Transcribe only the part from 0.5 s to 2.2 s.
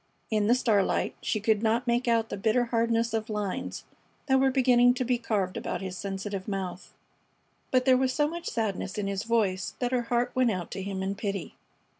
starlight she could not make